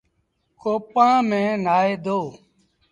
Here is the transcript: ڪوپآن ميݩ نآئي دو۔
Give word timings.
ڪوپآن 0.61 1.15
ميݩ 1.29 1.59
نآئي 1.65 1.93
دو۔ 2.05 2.19